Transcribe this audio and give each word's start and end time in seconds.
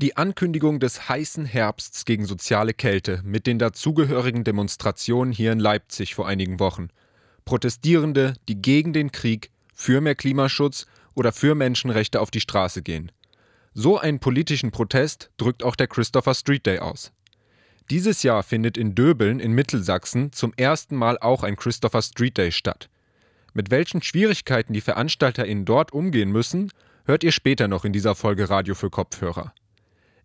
Die 0.00 0.16
Ankündigung 0.16 0.78
des 0.78 1.08
heißen 1.08 1.44
Herbsts 1.44 2.04
gegen 2.04 2.24
soziale 2.24 2.72
Kälte 2.72 3.20
mit 3.24 3.48
den 3.48 3.58
dazugehörigen 3.58 4.44
Demonstrationen 4.44 5.32
hier 5.32 5.50
in 5.50 5.58
Leipzig 5.58 6.14
vor 6.14 6.28
einigen 6.28 6.60
Wochen. 6.60 6.90
Protestierende, 7.44 8.34
die 8.48 8.62
gegen 8.62 8.92
den 8.92 9.10
Krieg, 9.10 9.50
für 9.74 10.00
mehr 10.00 10.14
Klimaschutz 10.14 10.86
oder 11.16 11.32
für 11.32 11.56
Menschenrechte 11.56 12.20
auf 12.20 12.30
die 12.30 12.38
Straße 12.38 12.80
gehen. 12.80 13.10
So 13.74 13.98
einen 13.98 14.20
politischen 14.20 14.70
Protest 14.70 15.32
drückt 15.36 15.64
auch 15.64 15.74
der 15.74 15.88
Christopher 15.88 16.34
Street 16.34 16.64
Day 16.64 16.78
aus. 16.78 17.10
Dieses 17.90 18.22
Jahr 18.22 18.44
findet 18.44 18.78
in 18.78 18.94
Döbeln 18.94 19.40
in 19.40 19.50
Mittelsachsen 19.50 20.30
zum 20.30 20.52
ersten 20.56 20.94
Mal 20.94 21.18
auch 21.18 21.42
ein 21.42 21.56
Christopher 21.56 22.02
Street 22.02 22.38
Day 22.38 22.52
statt. 22.52 22.88
Mit 23.52 23.72
welchen 23.72 24.00
Schwierigkeiten 24.00 24.74
die 24.74 24.80
VeranstalterInnen 24.80 25.64
dort 25.64 25.92
umgehen 25.92 26.30
müssen, 26.30 26.70
hört 27.04 27.24
ihr 27.24 27.32
später 27.32 27.66
noch 27.66 27.84
in 27.84 27.92
dieser 27.92 28.14
Folge 28.14 28.48
Radio 28.48 28.76
für 28.76 28.90
Kopfhörer. 28.90 29.52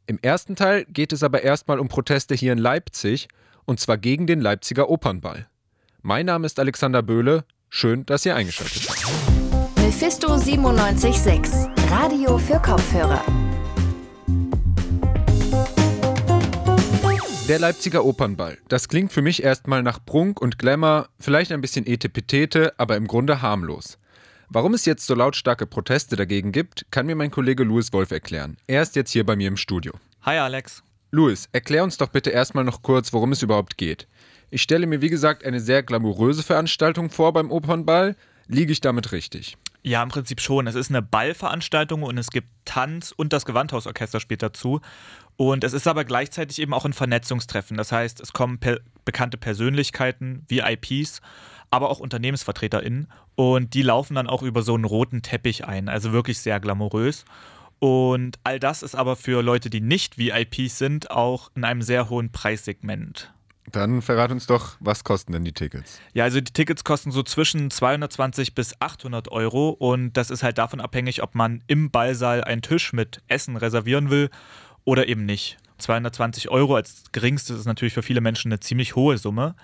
Im 0.05 0.19
ersten 0.21 0.57
Teil 0.57 0.85
geht 0.85 1.13
es 1.13 1.23
aber 1.23 1.43
erstmal 1.43 1.79
um 1.79 1.87
Proteste 1.87 2.35
hier 2.35 2.51
in 2.51 2.57
Leipzig, 2.57 3.29
und 3.63 3.79
zwar 3.79 3.97
gegen 3.97 4.27
den 4.27 4.41
Leipziger 4.41 4.89
Opernball. 4.89 5.47
Mein 6.01 6.25
Name 6.25 6.45
ist 6.45 6.59
Alexander 6.59 7.01
Böhle. 7.01 7.45
Schön, 7.69 8.05
dass 8.05 8.25
ihr 8.25 8.35
eingeschaltet 8.35 8.89
habt. 8.89 9.77
Mephisto 9.77 10.27
976, 10.27 11.69
Radio 11.89 12.37
für 12.37 12.59
Kopfhörer. 12.59 13.23
Der 17.47 17.59
Leipziger 17.59 18.03
Opernball. 18.03 18.57
Das 18.67 18.89
klingt 18.89 19.13
für 19.13 19.21
mich 19.21 19.41
erstmal 19.41 19.83
nach 19.83 19.99
Prunk 20.05 20.41
und 20.41 20.59
Glamour, 20.59 21.07
vielleicht 21.17 21.53
ein 21.53 21.61
bisschen 21.61 21.87
Etepetete, 21.87 22.73
aber 22.77 22.97
im 22.97 23.07
Grunde 23.07 23.41
harmlos. 23.41 23.97
Warum 24.49 24.73
es 24.73 24.85
jetzt 24.85 25.05
so 25.05 25.15
lautstarke 25.15 25.65
Proteste 25.65 26.15
dagegen 26.15 26.51
gibt, 26.51 26.85
kann 26.91 27.05
mir 27.05 27.15
mein 27.15 27.31
Kollege 27.31 27.63
Louis 27.63 27.93
Wolf 27.93 28.11
erklären. 28.11 28.57
Er 28.67 28.81
ist 28.81 28.95
jetzt 28.95 29.11
hier 29.11 29.25
bei 29.25 29.35
mir 29.35 29.47
im 29.47 29.57
Studio. 29.57 29.93
Hi 30.23 30.37
Alex. 30.37 30.83
Louis, 31.11 31.47
erklär 31.51 31.83
uns 31.83 31.97
doch 31.97 32.09
bitte 32.09 32.29
erstmal 32.29 32.63
noch 32.63 32.81
kurz, 32.81 33.13
worum 33.13 33.31
es 33.31 33.41
überhaupt 33.41 33.77
geht. 33.77 34.07
Ich 34.49 34.61
stelle 34.61 34.85
mir, 34.87 35.01
wie 35.01 35.09
gesagt, 35.09 35.45
eine 35.45 35.59
sehr 35.59 35.83
glamouröse 35.83 36.43
Veranstaltung 36.43 37.09
vor 37.09 37.33
beim 37.33 37.51
Opernball. 37.51 38.15
Liege 38.47 38.71
ich 38.71 38.81
damit 38.81 39.11
richtig? 39.11 39.57
Ja, 39.83 40.01
im 40.01 40.09
Prinzip 40.09 40.39
schon. 40.39 40.65
Es 40.67 40.75
ist 40.75 40.89
eine 40.89 41.01
Ballveranstaltung 41.01 42.03
und 42.03 42.17
es 42.17 42.29
gibt 42.29 42.47
Tanz 42.63 43.13
und 43.15 43.33
das 43.33 43.45
Gewandhausorchester 43.45 44.21
spielt 44.21 44.41
dazu. 44.41 44.79
Und 45.35 45.63
es 45.63 45.73
ist 45.73 45.87
aber 45.87 46.05
gleichzeitig 46.05 46.59
eben 46.59 46.73
auch 46.73 46.85
ein 46.85 46.93
Vernetzungstreffen. 46.93 47.75
Das 47.75 47.91
heißt, 47.91 48.21
es 48.21 48.31
kommen 48.31 48.59
per 48.59 48.79
bekannte 49.03 49.37
Persönlichkeiten, 49.37 50.45
VIPs 50.47 51.21
aber 51.73 51.89
auch 51.89 51.99
UnternehmensvertreterInnen. 51.99 53.07
Und 53.35 53.73
die 53.73 53.81
laufen 53.81 54.13
dann 54.13 54.27
auch 54.27 54.43
über 54.43 54.61
so 54.61 54.75
einen 54.75 54.85
roten 54.85 55.23
Teppich 55.23 55.65
ein, 55.65 55.89
also 55.89 56.13
wirklich 56.13 56.37
sehr 56.37 56.59
glamourös. 56.59 57.25
Und 57.79 58.37
all 58.43 58.59
das 58.59 58.83
ist 58.83 58.95
aber 58.95 59.15
für 59.15 59.41
Leute, 59.41 59.71
die 59.71 59.81
nicht 59.81 60.19
VIPs 60.19 60.77
sind, 60.77 61.09
auch 61.09 61.49
in 61.55 61.63
einem 61.63 61.81
sehr 61.81 62.09
hohen 62.09 62.31
Preissegment. 62.31 63.33
Dann 63.71 64.01
verrat 64.01 64.31
uns 64.31 64.45
doch, 64.45 64.75
was 64.79 65.03
kosten 65.03 65.31
denn 65.31 65.45
die 65.45 65.53
Tickets? 65.53 65.99
Ja, 66.13 66.25
also 66.25 66.41
die 66.41 66.51
Tickets 66.51 66.83
kosten 66.83 67.11
so 67.11 67.23
zwischen 67.23 67.71
220 67.71 68.55
bis 68.55 68.79
800 68.81 69.29
Euro 69.29 69.69
und 69.69 70.13
das 70.13 70.29
ist 70.29 70.43
halt 70.43 70.57
davon 70.57 70.81
abhängig, 70.81 71.23
ob 71.23 71.33
man 71.33 71.63
im 71.67 71.89
Ballsaal 71.89 72.43
einen 72.43 72.61
Tisch 72.61 72.93
mit 72.93 73.21
Essen 73.27 73.55
reservieren 73.55 74.09
will 74.09 74.29
oder 74.83 75.07
eben 75.07 75.25
nicht. 75.25 75.57
220 75.77 76.49
Euro 76.49 76.75
als 76.75 77.03
geringstes 77.11 77.59
ist 77.59 77.65
natürlich 77.65 77.93
für 77.93 78.03
viele 78.03 78.21
Menschen 78.21 78.51
eine 78.51 78.59
ziemlich 78.59 78.95
hohe 78.95 79.17
Summe. 79.17 79.55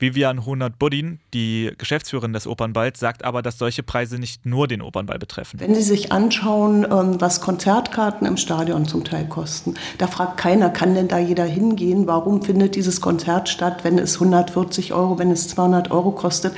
Vivian 0.00 0.46
Hunert-Buddin, 0.46 1.20
die 1.34 1.72
Geschäftsführerin 1.76 2.32
des 2.32 2.46
Opernballs, 2.46 2.98
sagt 2.98 3.22
aber, 3.24 3.42
dass 3.42 3.58
solche 3.58 3.82
Preise 3.82 4.18
nicht 4.18 4.46
nur 4.46 4.66
den 4.66 4.80
Opernball 4.80 5.18
betreffen. 5.18 5.60
Wenn 5.60 5.74
Sie 5.74 5.82
sich 5.82 6.10
anschauen, 6.10 6.84
ähm, 6.90 7.20
was 7.20 7.42
Konzertkarten 7.42 8.26
im 8.26 8.38
Stadion 8.38 8.86
zum 8.86 9.04
Teil 9.04 9.26
kosten, 9.26 9.74
da 9.98 10.06
fragt 10.06 10.38
keiner, 10.38 10.70
kann 10.70 10.94
denn 10.94 11.08
da 11.08 11.18
jeder 11.18 11.44
hingehen? 11.44 12.06
Warum 12.06 12.42
findet 12.42 12.76
dieses 12.76 13.02
Konzert 13.02 13.50
statt, 13.50 13.84
wenn 13.84 13.98
es 13.98 14.14
140 14.14 14.94
Euro, 14.94 15.18
wenn 15.18 15.30
es 15.30 15.48
200 15.48 15.90
Euro 15.90 16.12
kostet? 16.12 16.54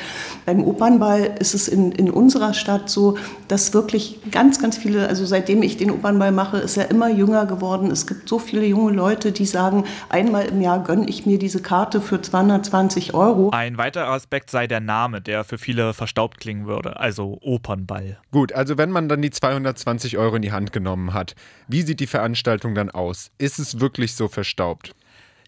Beim 0.47 0.63
Opernball 0.63 1.35
ist 1.41 1.55
es 1.55 1.67
in, 1.67 1.91
in 1.91 2.11
unserer 2.11 2.55
Stadt 2.55 2.89
so, 2.89 3.19
dass 3.49 3.75
wirklich 3.75 4.21
ganz, 4.31 4.61
ganz 4.61 4.77
viele, 4.77 5.09
also 5.09 5.27
seitdem 5.27 5.63
ich 5.63 5.77
den 5.77 5.91
Opernball 5.91 6.31
mache, 6.31 6.59
ist 6.59 6.77
er 6.77 6.91
immer 6.91 7.11
jünger 7.11 7.47
geworden. 7.47 7.91
Es 7.91 8.07
gibt 8.07 8.29
so 8.29 8.39
viele 8.39 8.65
junge 8.67 8.93
Leute, 8.93 9.33
die 9.33 9.47
sagen, 9.47 9.85
einmal 10.09 10.47
im 10.47 10.61
Jahr 10.61 10.83
gönne 10.85 11.09
ich 11.09 11.27
mir 11.27 11.41
diese 11.41 11.61
Karte 11.61 12.01
für 12.01 12.23
220 12.23 13.15
Euro. 13.15 13.32
Euro. 13.33 13.51
Ein 13.51 13.79
weiterer 13.79 14.09
Aspekt 14.09 14.51
sei 14.51 14.67
der 14.67 14.81
Name, 14.81 15.21
der 15.21 15.45
für 15.45 15.59
viele 15.59 15.95
verstaubt 15.95 16.39
klingen 16.39 16.67
würde, 16.67 16.99
also 16.99 17.39
Opernball. 17.41 18.19
Gut, 18.31 18.53
also 18.53 18.79
wenn 18.79 18.91
man 18.91 19.09
dann 19.09 19.23
die 19.23 19.31
220 19.31 20.19
Euro 20.19 20.37
in 20.37 20.43
die 20.43 20.53
Hand 20.53 20.73
genommen 20.73 21.15
hat, 21.15 21.35
wie 21.69 21.83
sieht 21.83 22.01
die 22.01 22.07
Veranstaltung 22.07 22.75
dann 22.75 22.91
aus? 22.91 23.31
Ist 23.39 23.59
es 23.59 23.81
wirklich 23.81 24.15
so 24.15 24.29
verstaubt? 24.29 24.95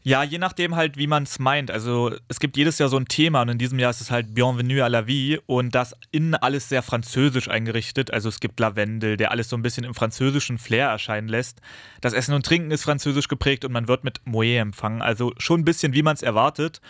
Ja, 0.06 0.22
je 0.22 0.36
nachdem 0.36 0.76
halt, 0.76 0.98
wie 0.98 1.06
man 1.06 1.22
es 1.22 1.38
meint. 1.38 1.70
Also 1.70 2.14
es 2.28 2.38
gibt 2.38 2.58
jedes 2.58 2.78
Jahr 2.78 2.90
so 2.90 2.98
ein 2.98 3.06
Thema 3.06 3.40
und 3.40 3.48
in 3.48 3.56
diesem 3.56 3.78
Jahr 3.78 3.88
ist 3.88 4.02
es 4.02 4.10
halt 4.10 4.34
Bienvenue 4.34 4.84
à 4.84 4.88
la 4.88 5.06
vie 5.06 5.38
und 5.46 5.74
das 5.74 5.94
innen 6.10 6.34
alles 6.34 6.68
sehr 6.68 6.82
französisch 6.82 7.48
eingerichtet. 7.48 8.12
Also 8.12 8.28
es 8.28 8.38
gibt 8.38 8.60
Lavendel, 8.60 9.16
der 9.16 9.30
alles 9.30 9.48
so 9.48 9.56
ein 9.56 9.62
bisschen 9.62 9.84
im 9.84 9.94
französischen 9.94 10.58
Flair 10.58 10.88
erscheinen 10.88 11.28
lässt. 11.28 11.62
Das 12.02 12.12
Essen 12.12 12.34
und 12.34 12.44
Trinken 12.44 12.70
ist 12.70 12.84
französisch 12.84 13.28
geprägt 13.28 13.64
und 13.64 13.72
man 13.72 13.88
wird 13.88 14.04
mit 14.04 14.20
Moët 14.26 14.60
empfangen. 14.60 15.00
Also 15.00 15.32
schon 15.38 15.60
ein 15.60 15.64
bisschen, 15.64 15.94
wie 15.94 16.02
man 16.02 16.16
es 16.16 16.22
erwartet. 16.22 16.82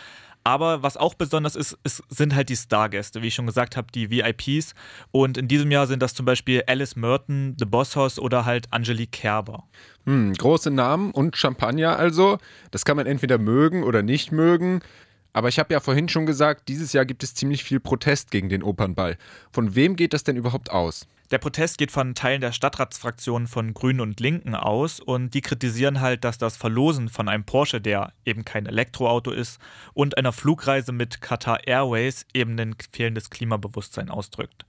Aber 0.46 0.82
was 0.82 0.98
auch 0.98 1.14
besonders 1.14 1.56
ist, 1.56 1.78
ist 1.84 2.02
sind 2.10 2.34
halt 2.34 2.50
die 2.50 2.56
Stargäste, 2.56 3.22
wie 3.22 3.28
ich 3.28 3.34
schon 3.34 3.46
gesagt 3.46 3.78
habe, 3.78 3.88
die 3.94 4.10
VIPs. 4.10 4.74
Und 5.10 5.38
in 5.38 5.48
diesem 5.48 5.70
Jahr 5.70 5.86
sind 5.86 6.02
das 6.02 6.12
zum 6.12 6.26
Beispiel 6.26 6.62
Alice 6.66 6.96
Merton, 6.96 7.56
The 7.58 7.64
Boss 7.64 7.96
Hoss 7.96 8.18
oder 8.18 8.44
halt 8.44 8.70
Angelique 8.70 9.10
Kerber. 9.10 9.64
Hm, 10.04 10.34
große 10.34 10.70
Namen 10.70 11.12
und 11.12 11.36
Champagner 11.38 11.98
also. 11.98 12.36
Das 12.70 12.84
kann 12.84 12.96
man 12.98 13.06
entweder 13.06 13.38
mögen 13.38 13.82
oder 13.82 14.02
nicht 14.02 14.32
mögen. 14.32 14.80
Aber 15.32 15.48
ich 15.48 15.58
habe 15.58 15.72
ja 15.72 15.80
vorhin 15.80 16.10
schon 16.10 16.26
gesagt, 16.26 16.68
dieses 16.68 16.92
Jahr 16.92 17.06
gibt 17.06 17.22
es 17.22 17.34
ziemlich 17.34 17.64
viel 17.64 17.80
Protest 17.80 18.30
gegen 18.30 18.50
den 18.50 18.62
Opernball. 18.62 19.16
Von 19.50 19.74
wem 19.74 19.96
geht 19.96 20.12
das 20.12 20.24
denn 20.24 20.36
überhaupt 20.36 20.70
aus? 20.70 21.06
Der 21.30 21.38
Protest 21.38 21.78
geht 21.78 21.90
von 21.90 22.14
Teilen 22.14 22.42
der 22.42 22.52
Stadtratsfraktionen 22.52 23.48
von 23.48 23.72
Grünen 23.72 24.00
und 24.00 24.20
Linken 24.20 24.54
aus 24.54 25.00
und 25.00 25.32
die 25.32 25.40
kritisieren 25.40 26.00
halt, 26.00 26.22
dass 26.22 26.36
das 26.36 26.56
Verlosen 26.58 27.08
von 27.08 27.30
einem 27.30 27.44
Porsche, 27.44 27.80
der 27.80 28.12
eben 28.26 28.44
kein 28.44 28.66
Elektroauto 28.66 29.30
ist, 29.30 29.58
und 29.94 30.18
einer 30.18 30.32
Flugreise 30.32 30.92
mit 30.92 31.22
Qatar 31.22 31.66
Airways 31.66 32.26
eben 32.34 32.58
ein 32.60 32.76
fehlendes 32.92 33.30
Klimabewusstsein 33.30 34.10
ausdrückt. 34.10 34.66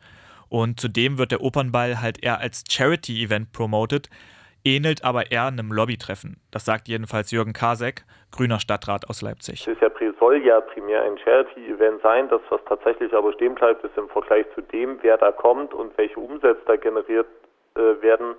Und 0.47 0.79
zudem 0.79 1.17
wird 1.17 1.31
der 1.31 1.41
Opernball 1.41 1.99
halt 1.99 2.23
eher 2.23 2.39
als 2.39 2.63
Charity-Event 2.69 3.51
promoted, 3.51 4.09
ähnelt 4.65 5.05
aber 5.05 5.31
eher 5.31 5.45
einem 5.45 5.71
Lobbytreffen. 5.71 6.41
Das 6.51 6.65
sagt 6.65 6.87
jedenfalls 6.87 7.31
Jürgen 7.31 7.53
Kasek, 7.53 8.03
grüner 8.31 8.59
Stadtrat 8.59 9.09
aus 9.09 9.21
Leipzig. 9.21 9.67
Es 9.67 9.77
soll 10.19 10.37
ja 10.37 10.59
primär 10.59 11.03
ein 11.03 11.17
Charity-Event 11.17 12.01
sein. 12.01 12.27
Das, 12.29 12.41
was 12.49 12.59
tatsächlich 12.67 13.13
aber 13.13 13.31
stehen 13.33 13.55
bleibt, 13.55 13.83
ist 13.83 13.97
im 13.97 14.09
Vergleich 14.09 14.45
zu 14.55 14.61
dem, 14.61 14.97
wer 15.01 15.17
da 15.17 15.31
kommt 15.31 15.73
und 15.73 15.97
welche 15.97 16.19
Umsätze 16.19 16.61
da 16.65 16.75
generiert 16.75 17.27
äh, 17.75 18.01
werden, 18.01 18.35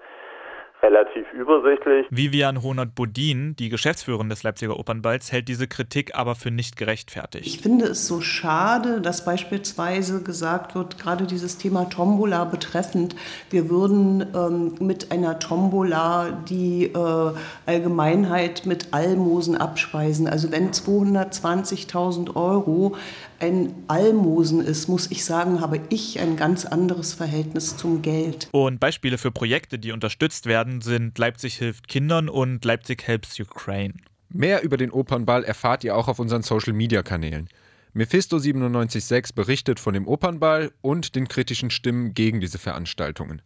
relativ 0.87 1.27
übersichtlich. 1.33 2.07
Vivian 2.11 2.63
Honert-Bodin, 2.63 3.57
die 3.57 3.69
Geschäftsführerin 3.69 4.29
des 4.29 4.43
Leipziger 4.43 4.79
Opernballs, 4.79 5.33
hält 5.33 5.49
diese 5.49 5.67
Kritik 5.67 6.15
aber 6.15 6.35
für 6.35 6.51
nicht 6.51 6.77
gerechtfertigt. 6.77 7.47
Ich 7.47 7.61
finde 7.61 7.87
es 7.87 8.07
so 8.07 8.21
schade, 8.21 9.01
dass 9.01 9.25
beispielsweise 9.25 10.23
gesagt 10.23 10.75
wird, 10.75 10.99
gerade 10.99 11.27
dieses 11.27 11.59
Thema 11.59 11.89
Tombola 11.89 12.45
betreffend, 12.45 13.17
wir 13.51 13.69
würden 13.69 14.25
ähm, 14.35 14.75
mit 14.81 15.11
einer 15.11 15.39
Tombola 15.39 16.31
die 16.49 16.85
äh, 16.85 17.33
Allgemeinheit 17.67 18.67
mit 18.67 18.89
Almosen 18.93 19.57
abspeisen. 19.57 20.29
Also 20.29 20.53
wenn 20.53 20.71
220.000 20.71 22.37
Euro 22.37 22.97
ein 23.41 23.75
Almosen 23.89 24.61
ist, 24.61 24.89
muss 24.89 25.11
ich 25.11 25.25
sagen, 25.25 25.61
habe 25.61 25.81
ich 25.91 26.21
ein 26.21 26.37
ganz 26.37 26.65
anderes 26.65 27.15
Verhältnis 27.15 27.77
zum 27.77 28.03
Geld. 28.03 28.49
Und 28.53 28.81
Beispiele 28.81 29.19
für 29.19 29.31
Projekte, 29.31 29.79
die 29.79 29.93
unterstützt 29.93 30.47
werden, 30.47 30.81
sind 30.81 31.19
Leipzig 31.19 31.57
hilft 31.57 31.89
Kindern 31.89 32.29
und 32.29 32.65
Leipzig 32.65 33.07
helps 33.07 33.39
Ukraine. 33.39 33.95
Mehr 34.29 34.63
über 34.63 34.77
den 34.77 34.91
Opernball 34.91 35.45
erfahrt 35.45 35.85
ihr 35.85 35.97
auch 35.97 36.09
auf 36.09 36.19
unseren 36.19 36.43
Social 36.43 36.73
Media 36.73 37.03
Kanälen. 37.03 37.49
Mephisto 37.93 38.37
976 38.37 39.35
berichtet 39.35 39.81
von 39.81 39.95
dem 39.95 40.07
Opernball 40.07 40.73
und 40.83 41.15
den 41.17 41.29
kritischen 41.29 41.71
Stimmen 41.71 42.13
gegen 42.13 42.41
diese 42.41 42.59
Veranstaltungen. 42.59 43.41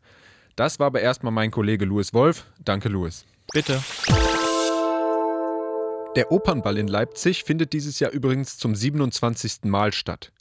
Das 0.56 0.80
war 0.80 0.88
aber 0.88 1.00
erstmal 1.00 1.32
mein 1.32 1.50
Kollege 1.50 1.84
Louis 1.84 2.12
Wolf. 2.12 2.46
Danke, 2.64 2.88
Louis. 2.88 3.24
Bitte. 3.52 3.80
Der 6.16 6.32
Opernball 6.32 6.76
in 6.76 6.88
Leipzig 6.88 7.44
findet 7.44 7.72
dieses 7.72 8.00
Jahr 8.00 8.10
übrigens 8.10 8.58
zum 8.58 8.74
27. 8.74 9.60
Mal 9.66 9.92
statt. 9.92 10.32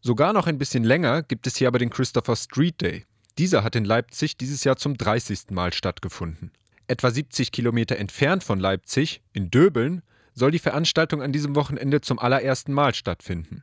Sogar 0.00 0.32
noch 0.32 0.46
ein 0.46 0.56
bisschen 0.56 0.82
länger 0.82 1.22
gibt 1.22 1.46
es 1.46 1.56
hier 1.56 1.68
aber 1.68 1.78
den 1.78 1.90
Christopher 1.90 2.36
Street 2.36 2.80
Day. 2.80 3.04
Dieser 3.36 3.62
hat 3.62 3.76
in 3.76 3.84
Leipzig 3.84 4.38
dieses 4.38 4.64
Jahr 4.64 4.76
zum 4.76 4.96
30. 4.96 5.50
Mal 5.50 5.74
stattgefunden. 5.74 6.52
Etwa 6.86 7.10
70 7.10 7.52
Kilometer 7.52 7.96
entfernt 7.98 8.42
von 8.44 8.58
Leipzig, 8.58 9.20
in 9.34 9.50
Döbeln, 9.50 10.00
soll 10.34 10.52
die 10.52 10.58
Veranstaltung 10.58 11.20
an 11.20 11.32
diesem 11.32 11.54
Wochenende 11.54 12.00
zum 12.00 12.18
allerersten 12.18 12.72
Mal 12.72 12.94
stattfinden. 12.94 13.62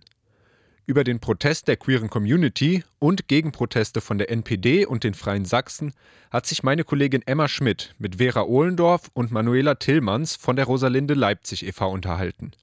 Über 0.90 1.04
den 1.04 1.20
Protest 1.20 1.68
der 1.68 1.76
queeren 1.76 2.10
Community 2.10 2.86
und 2.98 3.28
Gegenproteste 3.28 4.00
von 4.00 4.18
der 4.18 4.32
NPD 4.32 4.86
und 4.86 5.04
den 5.04 5.16
Freien 5.16 5.44
Sachsen 5.44 5.92
hat 6.32 6.46
sich 6.46 6.64
meine 6.64 6.86
Kollegin 6.86 7.24
Emma 7.26 7.50
Schmidt 7.50 7.94
mit 8.00 8.16
Vera 8.16 8.44
Ohlendorf 8.44 9.12
und 9.14 9.30
Manuela 9.30 9.76
Tillmanns 9.76 10.38
von 10.38 10.56
der 10.56 10.64
Rosalinde 10.64 11.14
Leipzig 11.14 11.68
e.V. 11.68 11.92
unterhalten. 11.92 12.54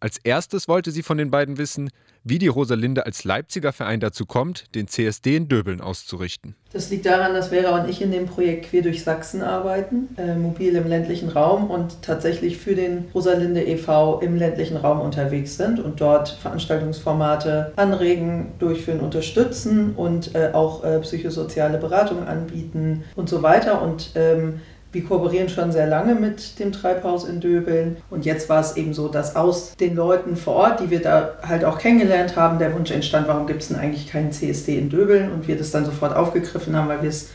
Als 0.00 0.18
erstes 0.22 0.68
wollte 0.68 0.92
sie 0.92 1.02
von 1.02 1.18
den 1.18 1.30
beiden 1.30 1.58
wissen, 1.58 1.90
wie 2.22 2.38
die 2.38 2.46
Rosalinde 2.46 3.04
als 3.04 3.24
Leipziger 3.24 3.72
Verein 3.72 3.98
dazu 3.98 4.26
kommt, 4.26 4.72
den 4.76 4.86
CSD 4.86 5.36
in 5.36 5.48
Döbeln 5.48 5.80
auszurichten. 5.80 6.54
Das 6.72 6.90
liegt 6.90 7.06
daran, 7.06 7.32
dass 7.34 7.48
Vera 7.48 7.80
und 7.80 7.88
ich 7.88 8.00
in 8.00 8.12
dem 8.12 8.26
Projekt 8.26 8.66
Quer 8.66 8.82
durch 8.82 9.02
Sachsen 9.02 9.42
arbeiten, 9.42 10.08
äh, 10.16 10.36
mobil 10.36 10.76
im 10.76 10.86
ländlichen 10.86 11.30
Raum 11.30 11.70
und 11.70 12.02
tatsächlich 12.02 12.58
für 12.58 12.74
den 12.74 13.06
Rosalinde 13.14 13.64
e.V. 13.64 14.20
im 14.20 14.36
ländlichen 14.36 14.76
Raum 14.76 15.00
unterwegs 15.00 15.56
sind 15.56 15.80
und 15.80 16.00
dort 16.00 16.28
Veranstaltungsformate 16.28 17.72
anregen, 17.76 18.52
durchführen, 18.58 19.00
unterstützen 19.00 19.94
und 19.96 20.34
äh, 20.34 20.50
auch 20.52 20.84
äh, 20.84 21.00
psychosoziale 21.00 21.78
Beratung 21.78 22.24
anbieten 22.24 23.04
und 23.16 23.28
so 23.28 23.42
weiter. 23.42 23.82
Und 23.82 24.10
ähm, 24.14 24.60
wir 24.92 25.04
kooperieren 25.04 25.48
schon 25.48 25.70
sehr 25.70 25.86
lange 25.86 26.14
mit 26.14 26.58
dem 26.58 26.72
Treibhaus 26.72 27.24
in 27.24 27.40
Döbeln 27.40 27.98
und 28.10 28.24
jetzt 28.24 28.48
war 28.48 28.60
es 28.60 28.76
eben 28.76 28.94
so, 28.94 29.08
dass 29.08 29.36
aus 29.36 29.76
den 29.76 29.94
Leuten 29.94 30.36
vor 30.36 30.54
Ort, 30.54 30.80
die 30.80 30.90
wir 30.90 31.02
da 31.02 31.34
halt 31.42 31.64
auch 31.64 31.78
kennengelernt 31.78 32.36
haben, 32.36 32.58
der 32.58 32.74
Wunsch 32.74 32.90
entstand, 32.90 33.28
warum 33.28 33.46
gibt 33.46 33.62
es 33.62 33.68
denn 33.68 33.76
eigentlich 33.76 34.08
keinen 34.08 34.32
CSD 34.32 34.78
in 34.78 34.88
Döbeln 34.88 35.30
und 35.30 35.46
wir 35.46 35.56
das 35.56 35.70
dann 35.70 35.84
sofort 35.84 36.16
aufgegriffen 36.16 36.74
haben, 36.74 36.88
weil 36.88 37.02
wir 37.02 37.10
es 37.10 37.28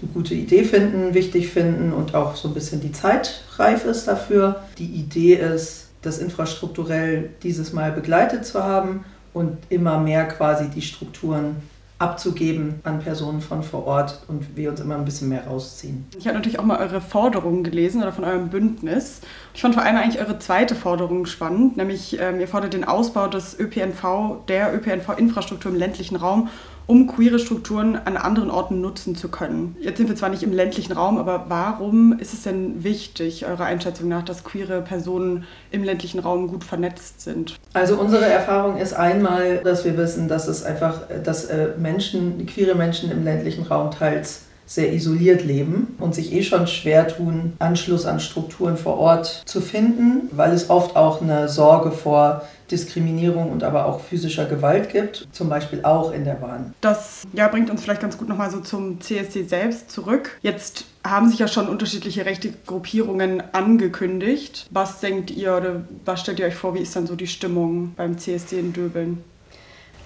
eine 0.00 0.10
gute 0.12 0.34
Idee 0.34 0.64
finden, 0.64 1.14
wichtig 1.14 1.48
finden 1.48 1.92
und 1.92 2.14
auch 2.14 2.36
so 2.36 2.48
ein 2.48 2.54
bisschen 2.54 2.80
die 2.80 2.92
Zeit 2.92 3.42
reif 3.56 3.84
ist 3.84 4.06
dafür. 4.06 4.62
Die 4.78 4.86
Idee 4.86 5.34
ist, 5.34 5.88
das 6.02 6.18
infrastrukturell 6.18 7.30
dieses 7.42 7.72
Mal 7.72 7.92
begleitet 7.92 8.46
zu 8.46 8.64
haben 8.64 9.04
und 9.34 9.58
immer 9.68 9.98
mehr 9.98 10.26
quasi 10.26 10.68
die 10.68 10.82
Strukturen 10.82 11.56
abzugeben 12.00 12.80
an 12.82 12.98
Personen 12.98 13.42
von 13.42 13.62
vor 13.62 13.86
Ort 13.86 14.22
und 14.26 14.56
wir 14.56 14.70
uns 14.70 14.80
immer 14.80 14.96
ein 14.96 15.04
bisschen 15.04 15.28
mehr 15.28 15.46
rausziehen. 15.46 16.06
Ich 16.18 16.26
habe 16.26 16.36
natürlich 16.36 16.58
auch 16.58 16.64
mal 16.64 16.78
eure 16.78 17.02
Forderungen 17.02 17.62
gelesen 17.62 18.00
oder 18.02 18.10
von 18.10 18.24
eurem 18.24 18.48
Bündnis. 18.48 19.20
Ich 19.52 19.60
fand 19.60 19.74
vor 19.74 19.82
allem 19.82 19.96
eigentlich 19.96 20.18
eure 20.18 20.38
zweite 20.38 20.74
Forderung 20.74 21.26
spannend, 21.26 21.76
nämlich 21.76 22.18
ähm, 22.18 22.40
ihr 22.40 22.48
fordert 22.48 22.72
den 22.72 22.84
Ausbau 22.84 23.28
des 23.28 23.58
ÖPNV, 23.58 24.46
der 24.48 24.74
ÖPNV-Infrastruktur 24.74 25.70
im 25.70 25.78
ländlichen 25.78 26.16
Raum 26.16 26.48
um 26.86 27.06
queere 27.06 27.38
Strukturen 27.38 27.96
an 27.96 28.16
anderen 28.16 28.50
Orten 28.50 28.80
nutzen 28.80 29.16
zu 29.16 29.28
können. 29.28 29.76
Jetzt 29.80 29.98
sind 29.98 30.08
wir 30.08 30.16
zwar 30.16 30.28
nicht 30.28 30.42
im 30.42 30.52
ländlichen 30.52 30.92
Raum, 30.92 31.18
aber 31.18 31.46
warum 31.48 32.18
ist 32.18 32.34
es 32.34 32.42
denn 32.42 32.82
wichtig, 32.82 33.46
eurer 33.46 33.64
Einschätzung 33.64 34.08
nach, 34.08 34.24
dass 34.24 34.44
queere 34.44 34.82
Personen 34.82 35.44
im 35.70 35.84
ländlichen 35.84 36.20
Raum 36.20 36.48
gut 36.48 36.64
vernetzt 36.64 37.20
sind? 37.20 37.56
Also 37.74 37.96
unsere 37.96 38.26
Erfahrung 38.26 38.76
ist 38.76 38.92
einmal, 38.92 39.58
dass 39.58 39.84
wir 39.84 39.96
wissen, 39.96 40.28
dass 40.28 40.48
es 40.48 40.64
einfach, 40.64 41.02
dass 41.24 41.44
äh, 41.46 41.68
Menschen, 41.78 42.46
queere 42.46 42.74
Menschen 42.74 43.10
im 43.10 43.24
ländlichen 43.24 43.64
Raum 43.64 43.90
teils 43.90 44.42
sehr 44.70 44.92
isoliert 44.92 45.44
leben 45.44 45.96
und 45.98 46.14
sich 46.14 46.32
eh 46.32 46.44
schon 46.44 46.68
schwer 46.68 47.08
tun, 47.08 47.54
Anschluss 47.58 48.06
an 48.06 48.20
Strukturen 48.20 48.76
vor 48.76 48.98
Ort 48.98 49.42
zu 49.44 49.60
finden, 49.60 50.28
weil 50.30 50.52
es 50.52 50.70
oft 50.70 50.94
auch 50.94 51.20
eine 51.20 51.48
Sorge 51.48 51.90
vor 51.90 52.42
Diskriminierung 52.70 53.50
und 53.50 53.62
aber 53.62 53.86
auch 53.86 54.00
physischer 54.00 54.46
Gewalt 54.46 54.90
gibt, 54.90 55.28
zum 55.32 55.48
Beispiel 55.48 55.84
auch 55.84 56.12
in 56.12 56.24
der 56.24 56.34
Bahn. 56.34 56.74
Das 56.80 57.22
ja, 57.32 57.48
bringt 57.48 57.70
uns 57.70 57.82
vielleicht 57.82 58.00
ganz 58.00 58.16
gut 58.16 58.28
nochmal 58.28 58.50
so 58.50 58.60
zum 58.60 59.00
CSD 59.00 59.44
selbst 59.44 59.90
zurück. 59.90 60.38
Jetzt 60.42 60.84
haben 61.04 61.28
sich 61.28 61.38
ja 61.38 61.48
schon 61.48 61.68
unterschiedliche 61.68 62.26
rechte 62.26 62.52
Gruppierungen 62.66 63.42
angekündigt. 63.52 64.66
Was 64.70 65.00
denkt 65.00 65.30
ihr 65.30 65.56
oder 65.56 65.82
was 66.04 66.20
stellt 66.20 66.38
ihr 66.38 66.46
euch 66.46 66.54
vor, 66.54 66.74
wie 66.74 66.80
ist 66.80 66.94
dann 66.94 67.06
so 67.06 67.16
die 67.16 67.26
Stimmung 67.26 67.94
beim 67.96 68.18
CSD 68.18 68.58
in 68.58 68.72
Döbeln? 68.72 69.24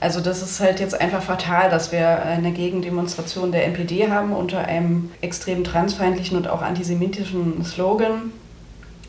Also 0.01 0.21
das 0.21 0.43
ist 0.43 0.61
halt 0.61 0.81
jetzt 0.81 1.01
einfach 1.01 1.23
fatal, 1.23 1.71
dass 1.71 1.91
wir 1.91 2.23
eine 2.23 2.53
Gegendemonstration 2.53 3.53
der 3.53 3.65
NPD 3.65 4.11
haben 4.11 4.33
unter 4.33 4.59
einem 4.59 5.11
extrem 5.23 5.65
transfeindlichen 5.65 6.37
und 6.37 6.47
auch 6.47 6.63
antisemitischen 6.63 7.65
Slogan 7.65 8.33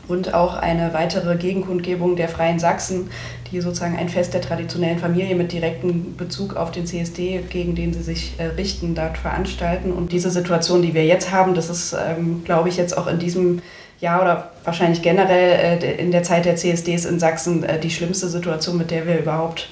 und 0.08 0.34
auch 0.34 0.56
eine 0.56 0.92
weitere 0.94 1.36
Gegenkundgebung 1.36 2.16
der 2.16 2.28
Freien 2.28 2.58
Sachsen, 2.58 3.10
die 3.50 3.60
sozusagen 3.60 3.96
ein 3.96 4.08
Fest 4.08 4.34
der 4.34 4.40
traditionellen 4.40 4.98
Familie 4.98 5.34
mit 5.34 5.52
direktem 5.52 6.16
Bezug 6.16 6.56
auf 6.56 6.70
den 6.70 6.86
CSD, 6.86 7.42
gegen 7.48 7.74
den 7.74 7.92
sie 7.92 8.02
sich 8.02 8.34
äh, 8.38 8.46
richten, 8.46 8.94
dort 8.94 9.18
veranstalten. 9.18 9.92
Und 9.92 10.12
diese 10.12 10.30
Situation, 10.30 10.82
die 10.82 10.94
wir 10.94 11.04
jetzt 11.04 11.32
haben, 11.32 11.54
das 11.54 11.70
ist, 11.70 11.94
ähm, 11.94 12.42
glaube 12.44 12.68
ich, 12.68 12.76
jetzt 12.76 12.96
auch 12.96 13.06
in 13.06 13.18
diesem 13.18 13.62
Jahr 14.00 14.22
oder 14.22 14.50
wahrscheinlich 14.64 15.02
generell 15.02 15.80
äh, 15.82 15.94
in 15.96 16.10
der 16.10 16.22
Zeit 16.22 16.44
der 16.44 16.56
CSDs 16.56 17.04
in 17.04 17.18
Sachsen 17.18 17.64
äh, 17.64 17.80
die 17.80 17.90
schlimmste 17.90 18.28
Situation, 18.28 18.76
mit 18.78 18.90
der 18.90 19.06
wir 19.06 19.18
überhaupt 19.18 19.68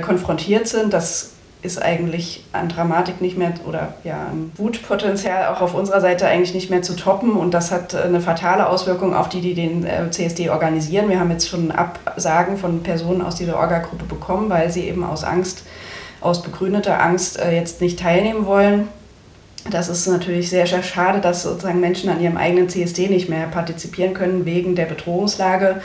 konfrontiert 0.00 0.68
sind. 0.68 0.92
Das 0.92 1.31
ist 1.62 1.80
eigentlich 1.80 2.44
an 2.52 2.68
Dramatik 2.68 3.20
nicht 3.20 3.38
mehr 3.38 3.52
oder 3.66 3.94
ja, 4.02 4.26
an 4.30 4.50
Wutpotenzial 4.56 5.46
auch 5.54 5.60
auf 5.60 5.74
unserer 5.74 6.00
Seite 6.00 6.26
eigentlich 6.26 6.54
nicht 6.54 6.70
mehr 6.70 6.82
zu 6.82 6.96
toppen 6.96 7.32
und 7.32 7.54
das 7.54 7.70
hat 7.70 7.94
eine 7.94 8.20
fatale 8.20 8.68
Auswirkung 8.68 9.14
auf 9.14 9.28
die, 9.28 9.40
die 9.40 9.54
den 9.54 9.86
äh, 9.86 10.10
CSD 10.10 10.50
organisieren. 10.50 11.08
Wir 11.08 11.20
haben 11.20 11.30
jetzt 11.30 11.48
schon 11.48 11.70
Absagen 11.70 12.56
von 12.56 12.82
Personen 12.82 13.22
aus 13.22 13.36
dieser 13.36 13.56
Orga-Gruppe 13.58 14.04
bekommen, 14.06 14.50
weil 14.50 14.72
sie 14.72 14.88
eben 14.88 15.04
aus 15.04 15.22
Angst, 15.22 15.62
aus 16.20 16.42
begründeter 16.42 17.00
Angst 17.00 17.38
äh, 17.38 17.54
jetzt 17.54 17.80
nicht 17.80 18.00
teilnehmen 18.00 18.44
wollen. 18.44 18.88
Das 19.70 19.88
ist 19.88 20.08
natürlich 20.08 20.50
sehr, 20.50 20.66
sehr 20.66 20.82
schade, 20.82 21.20
dass 21.20 21.44
sozusagen 21.44 21.78
Menschen 21.78 22.10
an 22.10 22.20
ihrem 22.20 22.36
eigenen 22.36 22.68
CSD 22.68 23.06
nicht 23.06 23.28
mehr 23.28 23.46
partizipieren 23.46 24.14
können 24.14 24.44
wegen 24.44 24.74
der 24.74 24.86
Bedrohungslage 24.86 25.80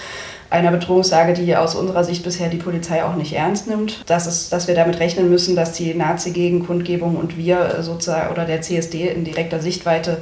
einer 0.49 0.71
Bedrohungslage, 0.71 1.33
die 1.33 1.55
aus 1.55 1.75
unserer 1.75 2.03
Sicht 2.03 2.23
bisher 2.23 2.49
die 2.49 2.57
Polizei 2.57 3.03
auch 3.03 3.15
nicht 3.15 3.33
ernst 3.33 3.67
nimmt. 3.67 4.03
Das 4.05 4.27
ist, 4.27 4.53
dass 4.53 4.67
wir 4.67 4.75
damit 4.75 4.99
rechnen 4.99 5.29
müssen, 5.29 5.55
dass 5.55 5.73
die 5.73 5.93
Nazi-Gegenkundgebung 5.93 7.17
und 7.17 7.37
wir 7.37 7.77
sozusagen 7.81 8.31
oder 8.31 8.45
der 8.45 8.61
CSD 8.61 9.09
in 9.09 9.25
direkter 9.25 9.59
Sichtweite 9.59 10.19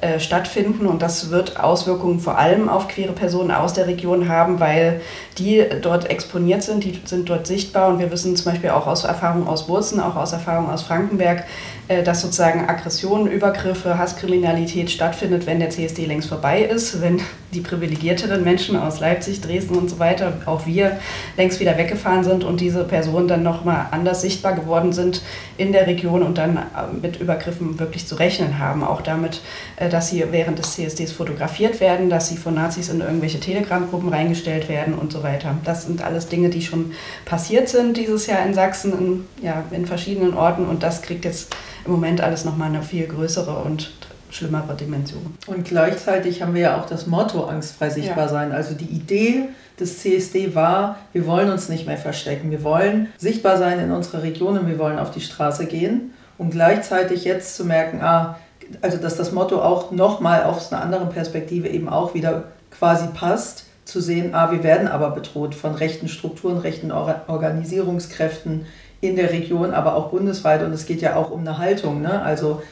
äh, 0.00 0.20
stattfinden. 0.20 0.86
Und 0.86 1.02
das 1.02 1.30
wird 1.30 1.58
Auswirkungen 1.58 2.20
vor 2.20 2.38
allem 2.38 2.68
auf 2.68 2.88
queere 2.88 3.12
Personen 3.12 3.50
aus 3.50 3.72
der 3.72 3.86
Region 3.86 4.28
haben, 4.28 4.60
weil 4.60 5.00
die 5.38 5.64
dort 5.82 6.10
exponiert 6.10 6.62
sind, 6.62 6.84
die 6.84 7.00
sind 7.04 7.28
dort 7.28 7.46
sichtbar. 7.46 7.88
Und 7.88 7.98
wir 7.98 8.10
wissen 8.10 8.36
zum 8.36 8.52
Beispiel 8.52 8.70
auch 8.70 8.86
aus 8.86 9.04
Erfahrung 9.04 9.46
aus 9.48 9.68
Wurzen, 9.68 10.00
auch 10.00 10.16
aus 10.16 10.32
Erfahrung 10.32 10.70
aus 10.70 10.82
Frankenberg, 10.82 11.44
äh, 11.88 12.02
dass 12.02 12.20
sozusagen 12.20 12.68
Aggressionen, 12.68 13.26
Übergriffe, 13.26 13.98
Hasskriminalität 13.98 14.90
stattfindet, 14.90 15.46
wenn 15.46 15.58
der 15.58 15.70
CSD 15.70 16.06
längst 16.06 16.28
vorbei 16.28 16.62
ist, 16.62 17.00
wenn 17.00 17.20
die 17.54 17.60
privilegierteren 17.60 18.44
Menschen 18.44 18.76
aus 18.76 19.00
Leipzig, 19.00 19.40
Dresden 19.40 19.74
und 19.74 19.88
so 19.88 19.98
weiter, 19.98 20.34
auch 20.44 20.66
wir, 20.66 20.98
längst 21.36 21.60
wieder 21.60 21.78
weggefahren 21.78 22.24
sind 22.24 22.44
und 22.44 22.60
diese 22.60 22.84
Personen 22.84 23.26
dann 23.26 23.42
nochmal 23.42 23.86
anders 23.90 24.20
sichtbar 24.20 24.54
geworden 24.54 24.92
sind 24.92 25.22
in 25.56 25.72
der 25.72 25.86
Region 25.86 26.22
und 26.22 26.36
dann 26.36 26.58
äh, 26.58 26.60
mit 27.00 27.20
Übergriffen 27.20 27.78
wirklich 27.78 28.06
zu 28.06 28.16
rechnen 28.16 28.58
haben. 28.58 28.84
Auch 28.84 29.00
damit, 29.00 29.40
dass 29.88 30.08
sie 30.10 30.24
während 30.30 30.58
des 30.58 30.72
CSDs 30.72 31.12
fotografiert 31.12 31.80
werden, 31.80 32.10
dass 32.10 32.28
sie 32.28 32.36
von 32.36 32.54
Nazis 32.54 32.88
in 32.88 33.00
irgendwelche 33.00 33.40
Telegram-Gruppen 33.40 34.08
reingestellt 34.08 34.68
werden 34.68 34.94
und 34.94 35.12
so 35.12 35.22
weiter. 35.22 35.56
Das 35.64 35.84
sind 35.84 36.02
alles 36.02 36.28
Dinge, 36.28 36.48
die 36.48 36.62
schon 36.62 36.92
passiert 37.24 37.68
sind 37.68 37.96
dieses 37.96 38.26
Jahr 38.26 38.44
in 38.44 38.54
Sachsen, 38.54 38.92
in, 38.92 39.44
ja, 39.44 39.64
in 39.70 39.86
verschiedenen 39.86 40.34
Orten 40.34 40.66
und 40.66 40.82
das 40.82 41.02
kriegt 41.02 41.24
jetzt 41.24 41.54
im 41.84 41.92
Moment 41.92 42.20
alles 42.20 42.44
nochmal 42.44 42.68
eine 42.68 42.82
viel 42.82 43.06
größere 43.06 43.58
und 43.58 43.92
schlimmere 44.30 44.74
Dimension. 44.74 45.34
Und 45.46 45.64
gleichzeitig 45.64 46.42
haben 46.42 46.54
wir 46.54 46.60
ja 46.60 46.80
auch 46.80 46.86
das 46.86 47.06
Motto 47.06 47.44
angstfrei 47.44 47.90
sichtbar 47.90 48.26
ja. 48.26 48.28
sein. 48.28 48.52
Also 48.52 48.74
die 48.74 48.84
Idee 48.84 49.48
des 49.80 50.00
CSD 50.00 50.54
war, 50.54 50.98
wir 51.12 51.26
wollen 51.26 51.50
uns 51.50 51.68
nicht 51.68 51.86
mehr 51.86 51.96
verstecken. 51.96 52.50
Wir 52.50 52.62
wollen 52.62 53.08
sichtbar 53.16 53.56
sein 53.56 53.78
in 53.78 53.90
unserer 53.90 54.22
Region 54.22 54.58
und 54.58 54.68
wir 54.68 54.78
wollen 54.78 54.98
auf 54.98 55.10
die 55.10 55.20
Straße 55.20 55.66
gehen. 55.66 56.12
Und 56.36 56.50
gleichzeitig 56.50 57.24
jetzt 57.24 57.56
zu 57.56 57.64
merken, 57.64 58.00
ah, 58.00 58.38
also 58.82 58.98
dass 58.98 59.16
das 59.16 59.32
Motto 59.32 59.60
auch 59.62 59.90
nochmal 59.90 60.44
aus 60.44 60.72
einer 60.72 60.82
anderen 60.82 61.08
Perspektive 61.10 61.68
eben 61.68 61.88
auch 61.88 62.14
wieder 62.14 62.44
quasi 62.70 63.06
passt, 63.08 63.64
zu 63.84 64.00
sehen, 64.02 64.34
ah, 64.34 64.52
wir 64.52 64.62
werden 64.62 64.86
aber 64.86 65.10
bedroht 65.10 65.54
von 65.54 65.74
rechten 65.74 66.08
Strukturen, 66.08 66.58
rechten 66.58 66.92
Organisierungskräften, 66.92 68.66
in 69.00 69.16
der 69.16 69.30
Region, 69.30 69.72
aber 69.72 69.94
auch 69.94 70.10
bundesweit. 70.10 70.62
Und 70.62 70.72
es 70.72 70.86
geht 70.86 71.00
ja 71.00 71.16
auch 71.16 71.30
um 71.30 71.40
eine 71.40 71.58
Haltung. 71.58 72.02
Ne? 72.02 72.20
Also 72.22 72.62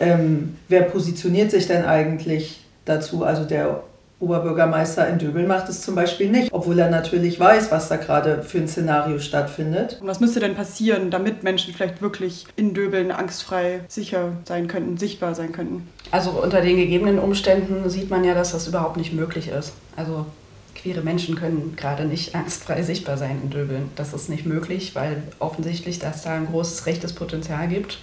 ähm, 0.00 0.56
wer 0.68 0.82
positioniert 0.82 1.50
sich 1.50 1.66
denn 1.66 1.84
eigentlich 1.84 2.64
dazu? 2.84 3.24
Also 3.24 3.44
der 3.44 3.82
Oberbürgermeister 4.20 5.08
in 5.08 5.18
Döbel 5.18 5.46
macht 5.46 5.68
es 5.68 5.82
zum 5.82 5.94
Beispiel 5.94 6.28
nicht, 6.28 6.52
obwohl 6.52 6.78
er 6.78 6.90
natürlich 6.90 7.38
weiß, 7.38 7.70
was 7.70 7.88
da 7.88 7.96
gerade 7.96 8.42
für 8.42 8.58
ein 8.58 8.66
Szenario 8.66 9.20
stattfindet. 9.20 9.98
Und 10.00 10.08
was 10.08 10.18
müsste 10.18 10.40
denn 10.40 10.56
passieren, 10.56 11.10
damit 11.10 11.44
Menschen 11.44 11.72
vielleicht 11.72 12.02
wirklich 12.02 12.44
in 12.56 12.74
Döbeln 12.74 13.12
angstfrei 13.12 13.80
sicher 13.86 14.32
sein 14.44 14.66
könnten, 14.66 14.96
sichtbar 14.96 15.36
sein 15.36 15.52
könnten? 15.52 15.86
Also 16.10 16.30
unter 16.30 16.60
den 16.60 16.76
gegebenen 16.76 17.20
Umständen 17.20 17.88
sieht 17.88 18.10
man 18.10 18.24
ja, 18.24 18.34
dass 18.34 18.52
das 18.52 18.66
überhaupt 18.66 18.96
nicht 18.96 19.12
möglich 19.12 19.48
ist. 19.48 19.74
Also 19.94 20.26
queere 20.74 21.02
Menschen 21.02 21.36
können 21.36 21.74
gerade 21.76 22.04
nicht 22.04 22.34
angstfrei 22.34 22.82
sichtbar 22.82 23.18
sein 23.18 23.40
in 23.42 23.50
Döbeln. 23.50 23.90
Das 23.94 24.14
ist 24.14 24.28
nicht 24.28 24.46
möglich, 24.46 24.96
weil 24.96 25.22
offensichtlich, 25.38 26.00
dass 26.00 26.22
da 26.22 26.34
ein 26.34 26.46
großes 26.46 26.86
rechtes 26.86 27.12
Potenzial 27.12 27.68
gibt. 27.68 27.98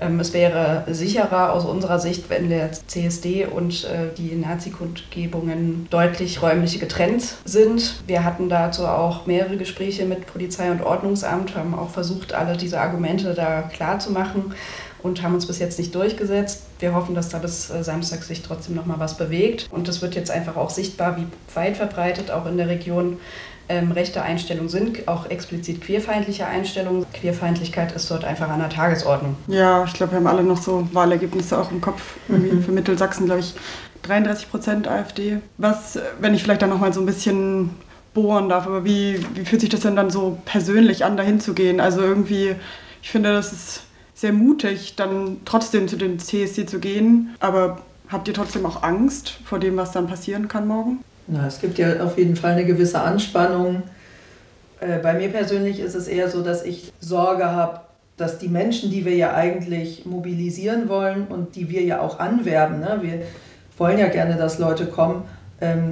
Ähm, 0.00 0.18
es 0.20 0.32
wäre 0.32 0.84
sicherer 0.88 1.52
aus 1.52 1.64
unserer 1.64 1.98
Sicht, 1.98 2.30
wenn 2.30 2.48
der 2.48 2.72
CSD 2.72 3.46
und 3.46 3.84
äh, 3.84 4.14
die 4.16 4.34
Nazi-Kundgebungen 4.34 5.86
deutlich 5.90 6.42
räumlich 6.42 6.80
getrennt 6.80 7.36
sind. 7.44 8.02
Wir 8.06 8.24
hatten 8.24 8.48
dazu 8.48 8.86
auch 8.86 9.26
mehrere 9.26 9.56
Gespräche 9.56 10.06
mit 10.06 10.26
Polizei 10.26 10.70
und 10.70 10.82
Ordnungsamt, 10.82 11.54
haben 11.54 11.74
auch 11.74 11.90
versucht, 11.90 12.32
alle 12.32 12.56
diese 12.56 12.80
Argumente 12.80 13.34
da 13.34 13.62
klar 13.62 13.98
zu 13.98 14.12
machen 14.12 14.54
und 15.02 15.22
haben 15.22 15.34
uns 15.34 15.46
bis 15.46 15.58
jetzt 15.58 15.78
nicht 15.78 15.94
durchgesetzt. 15.94 16.62
Wir 16.78 16.94
hoffen, 16.94 17.14
dass 17.14 17.28
da 17.28 17.38
bis 17.38 17.70
äh, 17.70 17.82
Samstag 17.82 18.22
sich 18.22 18.42
trotzdem 18.42 18.74
noch 18.74 18.86
mal 18.86 18.98
was 18.98 19.16
bewegt. 19.16 19.68
Und 19.70 19.88
es 19.88 20.02
wird 20.02 20.14
jetzt 20.14 20.30
einfach 20.30 20.56
auch 20.56 20.70
sichtbar, 20.70 21.16
wie 21.16 21.26
weit 21.54 21.76
verbreitet 21.76 22.30
auch 22.30 22.46
in 22.46 22.56
der 22.56 22.68
Region 22.68 23.18
ähm, 23.70 23.92
rechte 23.92 24.22
Einstellungen 24.22 24.68
sind, 24.68 25.06
auch 25.06 25.30
explizit 25.30 25.80
queerfeindliche 25.80 26.44
Einstellungen. 26.46 27.06
Queerfeindlichkeit 27.12 27.92
ist 27.92 28.10
dort 28.10 28.24
einfach 28.24 28.48
an 28.48 28.58
der 28.58 28.68
Tagesordnung. 28.68 29.36
Ja, 29.46 29.84
ich 29.84 29.92
glaube, 29.92 30.12
wir 30.12 30.16
haben 30.16 30.26
alle 30.26 30.42
noch 30.42 30.60
so 30.60 30.88
Wahlergebnisse 30.92 31.56
auch 31.56 31.70
im 31.70 31.80
Kopf. 31.80 32.16
Mhm. 32.26 32.64
Für 32.64 32.72
Mittelsachsen, 32.72 33.26
glaube 33.26 33.40
ich, 33.40 33.54
33 34.02 34.50
Prozent 34.50 34.88
AfD. 34.88 35.38
Was, 35.56 35.98
wenn 36.20 36.34
ich 36.34 36.42
vielleicht 36.42 36.62
da 36.62 36.66
noch 36.66 36.80
mal 36.80 36.92
so 36.92 37.00
ein 37.00 37.06
bisschen 37.06 37.70
bohren 38.12 38.48
darf, 38.48 38.66
aber 38.66 38.84
wie, 38.84 39.24
wie 39.34 39.44
fühlt 39.44 39.60
sich 39.60 39.70
das 39.70 39.80
denn 39.80 39.94
dann 39.94 40.10
so 40.10 40.38
persönlich 40.44 41.04
an, 41.04 41.16
dahin 41.16 41.38
zu 41.38 41.54
gehen? 41.54 41.80
Also 41.80 42.00
irgendwie, 42.00 42.56
ich 43.02 43.10
finde, 43.10 43.32
das 43.32 43.52
ist 43.52 43.82
sehr 44.20 44.34
mutig, 44.34 44.96
dann 44.96 45.38
trotzdem 45.46 45.88
zu 45.88 45.96
dem 45.96 46.18
CSC 46.18 46.66
zu 46.66 46.78
gehen. 46.78 47.34
Aber 47.40 47.78
habt 48.10 48.28
ihr 48.28 48.34
trotzdem 48.34 48.66
auch 48.66 48.82
Angst 48.82 49.38
vor 49.46 49.58
dem, 49.58 49.78
was 49.78 49.92
dann 49.92 50.08
passieren 50.08 50.46
kann 50.46 50.68
morgen? 50.68 51.02
Na, 51.26 51.46
es 51.46 51.58
gibt 51.58 51.78
ja 51.78 52.04
auf 52.04 52.18
jeden 52.18 52.36
Fall 52.36 52.52
eine 52.52 52.66
gewisse 52.66 53.00
Anspannung. 53.00 53.82
Äh, 54.80 54.98
bei 54.98 55.14
mir 55.14 55.30
persönlich 55.30 55.80
ist 55.80 55.94
es 55.94 56.06
eher 56.06 56.28
so, 56.28 56.42
dass 56.42 56.64
ich 56.64 56.92
Sorge 57.00 57.46
habe, 57.46 57.80
dass 58.18 58.36
die 58.36 58.48
Menschen, 58.48 58.90
die 58.90 59.06
wir 59.06 59.14
ja 59.14 59.32
eigentlich 59.32 60.04
mobilisieren 60.04 60.90
wollen 60.90 61.26
und 61.28 61.56
die 61.56 61.70
wir 61.70 61.82
ja 61.82 62.00
auch 62.00 62.18
anwerben, 62.18 62.80
ne, 62.80 62.98
wir 63.00 63.22
wollen 63.78 63.98
ja 63.98 64.08
gerne, 64.08 64.36
dass 64.36 64.58
Leute 64.58 64.84
kommen, 64.84 65.22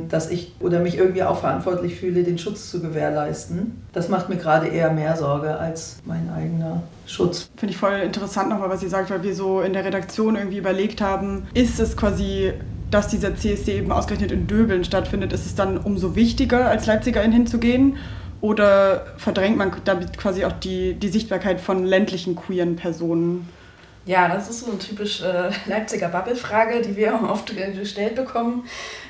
dass 0.08 0.30
ich 0.30 0.52
oder 0.60 0.80
mich 0.80 0.96
irgendwie 0.96 1.22
auch 1.22 1.40
verantwortlich 1.40 1.96
fühle, 1.96 2.22
den 2.22 2.38
Schutz 2.38 2.70
zu 2.70 2.80
gewährleisten. 2.80 3.82
Das 3.92 4.08
macht 4.08 4.28
mir 4.28 4.37
gerade 4.37 4.68
eher 4.68 4.90
mehr 4.90 5.16
Sorge 5.16 5.58
als 5.58 5.98
mein 6.06 6.30
eigener 6.34 6.82
Schutz. 7.06 7.50
Finde 7.56 7.75
ich 7.75 7.78
voll 7.78 7.98
interessant 7.98 8.48
nochmal, 8.48 8.70
was 8.70 8.80
Sie 8.80 8.88
sagt, 8.88 9.10
weil 9.10 9.22
wir 9.22 9.34
so 9.34 9.60
in 9.60 9.75
der 9.75 9.84
Redaktion 9.84 10.37
irgendwie 10.37 10.58
überlegt 10.58 11.00
haben, 11.00 11.46
ist 11.54 11.80
es 11.80 11.96
quasi 11.96 12.52
dass 12.90 13.08
dieser 13.08 13.37
CSD 13.37 13.78
eben 13.78 13.92
ausgerechnet 13.92 14.32
in 14.32 14.46
Döbeln 14.46 14.84
stattfindet, 14.84 15.32
ist 15.32 15.46
es 15.46 15.54
dann 15.54 15.76
umso 15.76 16.16
wichtiger, 16.16 16.68
als 16.68 16.87
Leipzigerin 16.87 17.32
hinzugehen? 17.32 17.96
Oder 18.40 19.06
verdrängt 19.16 19.58
man 19.58 19.72
damit 19.84 20.16
quasi 20.16 20.44
auch 20.44 20.52
die, 20.52 20.94
die 20.94 21.08
Sichtbarkeit 21.08 21.60
von 21.60 21.84
ländlichen 21.84 22.37
queeren 22.37 22.76
Personen? 22.76 23.48
Ja, 24.08 24.26
das 24.26 24.48
ist 24.48 24.60
so 24.60 24.70
eine 24.70 24.78
typisch 24.78 25.20
äh, 25.20 25.50
Leipziger 25.66 26.08
Bubble-Frage, 26.08 26.80
die 26.80 26.96
wir 26.96 27.14
auch 27.14 27.28
oft 27.28 27.54
gestellt 27.54 28.14
bekommen. 28.14 28.64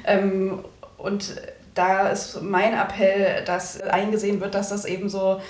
Ähm, 0.04 0.64
und 0.96 1.36
da 1.74 2.08
ist 2.08 2.42
mein 2.42 2.74
Appell, 2.74 3.44
dass 3.44 3.80
eingesehen 3.80 4.40
wird, 4.40 4.56
dass 4.56 4.70
das 4.70 4.84
eben 4.84 5.08
so 5.08 5.40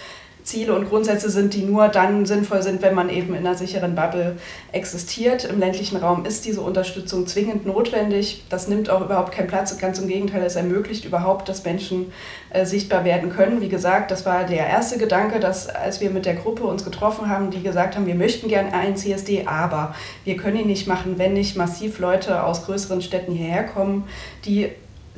Ziele 0.48 0.74
und 0.74 0.88
Grundsätze 0.88 1.28
sind, 1.28 1.52
die 1.52 1.62
nur 1.62 1.88
dann 1.88 2.24
sinnvoll 2.24 2.62
sind, 2.62 2.80
wenn 2.80 2.94
man 2.94 3.10
eben 3.10 3.34
in 3.34 3.46
einer 3.46 3.54
sicheren 3.54 3.94
Bubble 3.94 4.38
existiert. 4.72 5.44
Im 5.44 5.60
ländlichen 5.60 5.98
Raum 5.98 6.24
ist 6.24 6.46
diese 6.46 6.62
Unterstützung 6.62 7.26
zwingend 7.26 7.66
notwendig. 7.66 8.44
Das 8.48 8.66
nimmt 8.66 8.88
auch 8.88 9.02
überhaupt 9.02 9.32
keinen 9.32 9.46
Platz. 9.46 9.76
Ganz 9.76 9.98
im 9.98 10.08
Gegenteil, 10.08 10.42
es 10.42 10.56
ermöglicht 10.56 11.04
überhaupt, 11.04 11.50
dass 11.50 11.64
Menschen 11.64 12.12
äh, 12.48 12.64
sichtbar 12.64 13.04
werden 13.04 13.28
können. 13.28 13.60
Wie 13.60 13.68
gesagt, 13.68 14.10
das 14.10 14.24
war 14.24 14.44
der 14.44 14.66
erste 14.66 14.96
Gedanke, 14.96 15.38
dass 15.38 15.68
als 15.68 16.00
wir 16.00 16.08
mit 16.08 16.24
der 16.24 16.36
Gruppe 16.36 16.64
uns 16.64 16.82
getroffen 16.82 17.28
haben, 17.28 17.50
die 17.50 17.62
gesagt 17.62 17.94
haben, 17.94 18.06
wir 18.06 18.14
möchten 18.14 18.48
gerne 18.48 18.72
einen 18.72 18.96
CSD, 18.96 19.46
aber 19.46 19.94
wir 20.24 20.38
können 20.38 20.56
ihn 20.56 20.66
nicht 20.66 20.88
machen, 20.88 21.18
wenn 21.18 21.34
nicht 21.34 21.56
massiv 21.56 21.98
Leute 21.98 22.42
aus 22.42 22.64
größeren 22.64 23.02
Städten 23.02 23.32
hierher 23.32 23.64
kommen, 23.64 24.04
die 24.46 24.70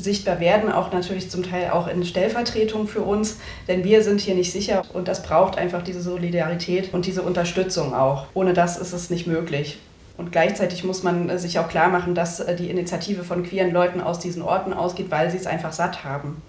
sichtbar 0.02 0.40
werden, 0.40 0.72
auch 0.72 0.92
natürlich 0.92 1.30
zum 1.30 1.42
Teil 1.42 1.70
auch 1.70 1.86
in 1.86 2.04
Stellvertretung 2.04 2.88
für 2.88 3.02
uns, 3.02 3.38
denn 3.68 3.84
wir 3.84 4.02
sind 4.02 4.20
hier 4.20 4.34
nicht 4.34 4.52
sicher 4.52 4.82
und 4.92 5.08
das 5.08 5.22
braucht 5.22 5.58
einfach 5.58 5.82
diese 5.82 6.00
Solidarität 6.00 6.92
und 6.92 7.06
diese 7.06 7.22
Unterstützung 7.22 7.94
auch. 7.94 8.26
Ohne 8.34 8.52
das 8.52 8.76
ist 8.78 8.92
es 8.92 9.10
nicht 9.10 9.26
möglich. 9.26 9.78
Und 10.20 10.32
gleichzeitig 10.32 10.84
muss 10.84 11.02
man 11.02 11.38
sich 11.38 11.58
auch 11.58 11.68
klar 11.68 11.88
machen, 11.88 12.14
dass 12.14 12.40
äh, 12.40 12.54
die 12.54 12.68
Initiative 12.68 13.24
von 13.24 13.42
queeren 13.42 13.70
Leuten 13.70 14.02
aus 14.02 14.18
diesen 14.18 14.42
Orten 14.42 14.74
ausgeht, 14.74 15.10
weil 15.10 15.30
sie 15.30 15.38
es 15.38 15.46
einfach 15.46 15.72
satt 15.72 16.04
haben. 16.04 16.42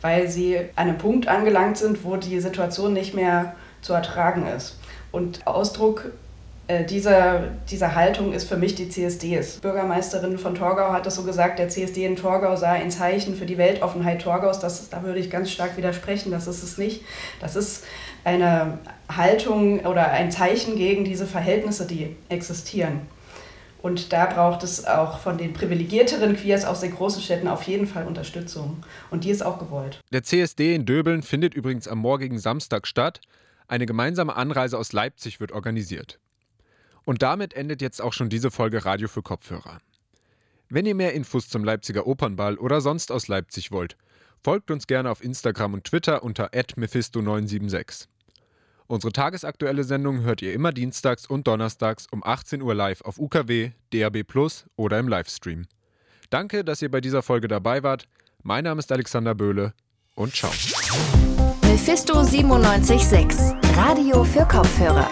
Weil 0.00 0.28
sie 0.28 0.56
an 0.76 0.88
einem 0.88 0.96
Punkt 0.96 1.28
angelangt 1.28 1.76
sind, 1.76 2.04
wo 2.04 2.16
die 2.16 2.40
Situation 2.40 2.94
nicht 2.94 3.14
mehr 3.14 3.54
zu 3.82 3.92
ertragen 3.92 4.46
ist. 4.46 4.78
Und 5.12 5.46
Ausdruck 5.46 6.06
äh, 6.68 6.84
dieser, 6.84 7.48
diese 7.70 7.94
Haltung 7.94 8.34
ist 8.34 8.46
für 8.46 8.58
mich 8.58 8.74
die 8.74 8.90
CSDs. 8.90 9.60
Bürgermeisterin 9.60 10.36
von 10.36 10.54
Torgau 10.54 10.92
hat 10.92 11.06
das 11.06 11.16
so 11.16 11.22
gesagt, 11.22 11.58
der 11.58 11.70
CSD 11.70 12.04
in 12.04 12.14
Torgau 12.14 12.56
sei 12.56 12.68
ein 12.68 12.90
Zeichen 12.90 13.34
für 13.34 13.46
die 13.46 13.56
Weltoffenheit 13.56 14.20
Torgaus. 14.20 14.60
Das, 14.60 14.90
da 14.90 15.02
würde 15.02 15.18
ich 15.18 15.30
ganz 15.30 15.50
stark 15.50 15.78
widersprechen, 15.78 16.30
das 16.30 16.46
ist 16.46 16.62
es 16.62 16.76
nicht. 16.76 17.02
Das 17.40 17.56
ist 17.56 17.84
eine 18.22 18.78
Haltung 19.08 19.80
oder 19.86 20.10
ein 20.10 20.30
Zeichen 20.30 20.76
gegen 20.76 21.04
diese 21.04 21.26
Verhältnisse, 21.26 21.86
die 21.86 22.16
existieren. 22.28 23.00
Und 23.80 24.12
da 24.12 24.26
braucht 24.26 24.62
es 24.62 24.84
auch 24.84 25.20
von 25.20 25.38
den 25.38 25.54
privilegierteren 25.54 26.36
Queers 26.36 26.66
aus 26.66 26.80
den 26.80 26.94
großen 26.94 27.22
Städten 27.22 27.48
auf 27.48 27.62
jeden 27.62 27.86
Fall 27.86 28.06
Unterstützung. 28.06 28.82
Und 29.10 29.24
die 29.24 29.30
ist 29.30 29.40
auch 29.40 29.58
gewollt. 29.58 30.00
Der 30.12 30.22
CSD 30.22 30.74
in 30.74 30.84
Döbeln 30.84 31.22
findet 31.22 31.54
übrigens 31.54 31.88
am 31.88 31.98
morgigen 31.98 32.38
Samstag 32.38 32.86
statt. 32.86 33.22
Eine 33.68 33.86
gemeinsame 33.86 34.36
Anreise 34.36 34.76
aus 34.76 34.92
Leipzig 34.92 35.40
wird 35.40 35.52
organisiert. 35.52 36.18
Und 37.08 37.22
damit 37.22 37.54
endet 37.54 37.80
jetzt 37.80 38.02
auch 38.02 38.12
schon 38.12 38.28
diese 38.28 38.50
Folge 38.50 38.84
Radio 38.84 39.08
für 39.08 39.22
Kopfhörer. 39.22 39.80
Wenn 40.68 40.84
ihr 40.84 40.94
mehr 40.94 41.14
Infos 41.14 41.48
zum 41.48 41.64
Leipziger 41.64 42.06
Opernball 42.06 42.58
oder 42.58 42.82
sonst 42.82 43.10
aus 43.10 43.28
Leipzig 43.28 43.72
wollt, 43.72 43.96
folgt 44.44 44.70
uns 44.70 44.86
gerne 44.86 45.10
auf 45.10 45.24
Instagram 45.24 45.72
und 45.72 45.84
Twitter 45.84 46.22
unter 46.22 46.50
@mephisto976. 46.52 48.08
Unsere 48.88 49.10
tagesaktuelle 49.10 49.84
Sendung 49.84 50.20
hört 50.20 50.42
ihr 50.42 50.52
immer 50.52 50.70
dienstags 50.70 51.24
und 51.24 51.46
donnerstags 51.46 52.06
um 52.10 52.22
18 52.22 52.60
Uhr 52.60 52.74
live 52.74 53.00
auf 53.00 53.18
UKW, 53.18 53.70
DAB 53.90 54.24
oder 54.76 54.98
im 54.98 55.08
Livestream. 55.08 55.64
Danke, 56.28 56.62
dass 56.62 56.82
ihr 56.82 56.90
bei 56.90 57.00
dieser 57.00 57.22
Folge 57.22 57.48
dabei 57.48 57.82
wart. 57.82 58.06
Mein 58.42 58.64
Name 58.64 58.80
ist 58.80 58.92
Alexander 58.92 59.34
Böhle 59.34 59.72
und 60.14 60.36
ciao. 60.36 60.52
Mephisto 61.62 62.22
976, 62.22 63.54
Radio 63.78 64.24
für 64.24 64.44
Kopfhörer. 64.44 65.10